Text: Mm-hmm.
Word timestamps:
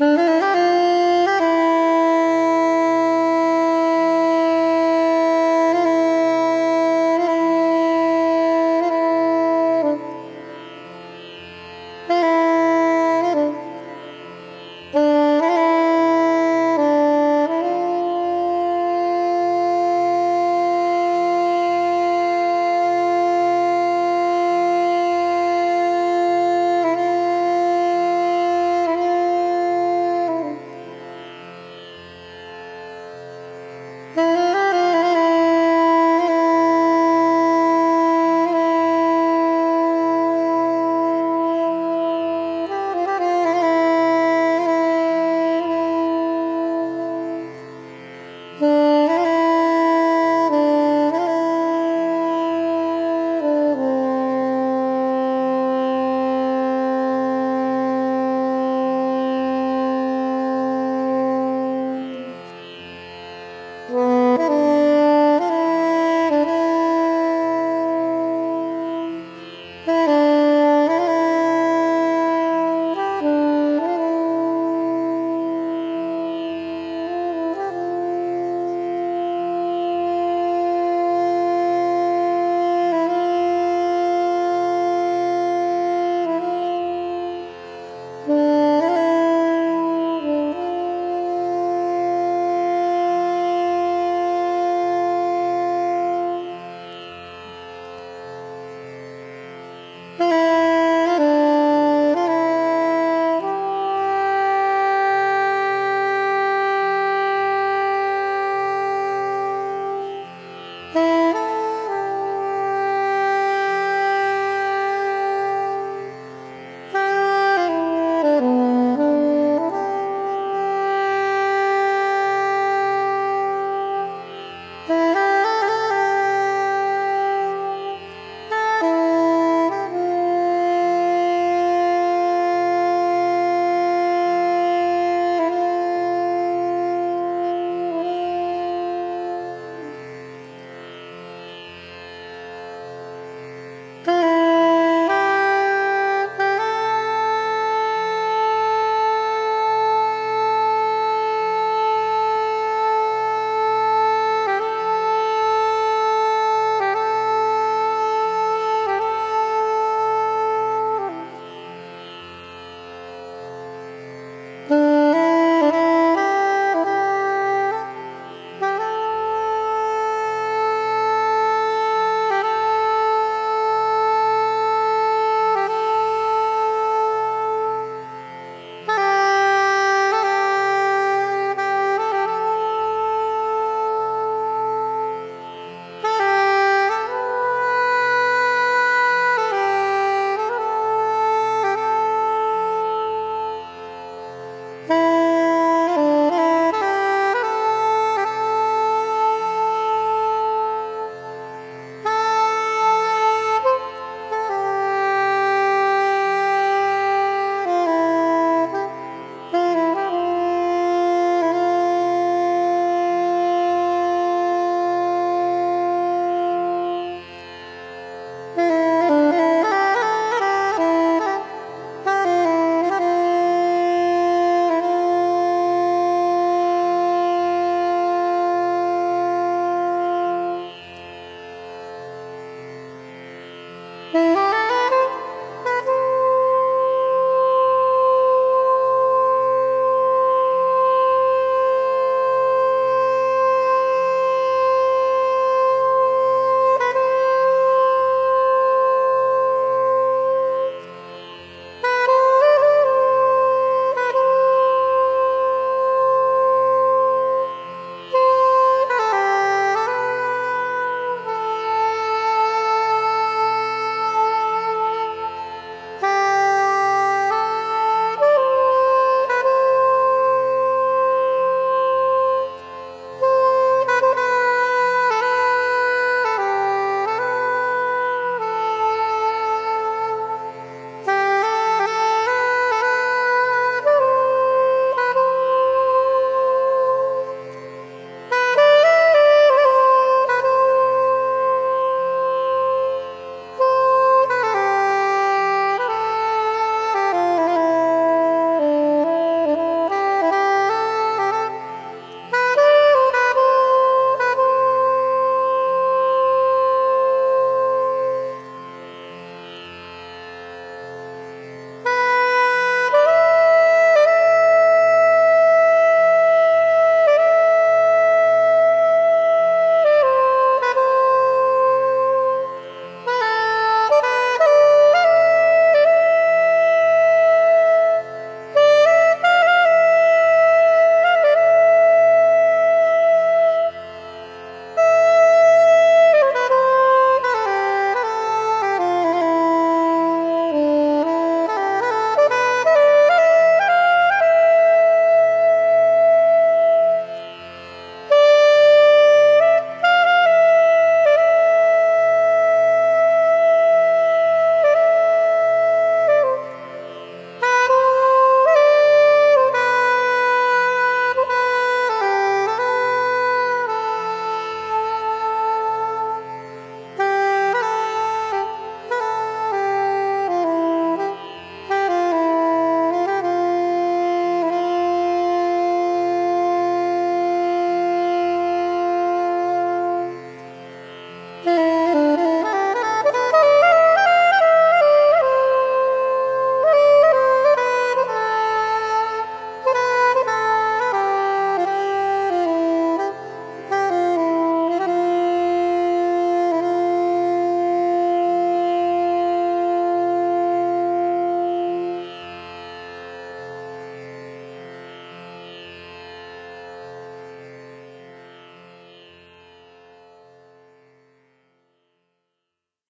Mm-hmm. 0.00 0.31